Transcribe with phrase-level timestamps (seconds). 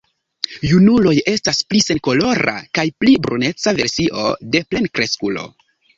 [0.69, 4.25] Junuloj estas pli senkolora kaj pli bruneca versio
[4.57, 5.47] de plenkreskulo.